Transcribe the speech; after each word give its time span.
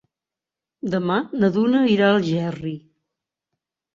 Demà 0.93 1.17
na 1.43 1.49
Duna 1.57 1.83
irà 1.95 2.07
a 2.07 2.15
Algerri. 2.21 2.73